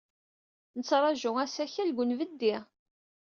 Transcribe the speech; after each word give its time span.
Nettṛaju 0.77 1.31
asakal 1.43 1.87
deg 1.89 1.97
unbeddi. 2.01 2.55